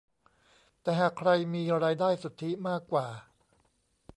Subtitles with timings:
[0.81, 3.07] แต่หากใครมีรายได้สุทธิมากกว่า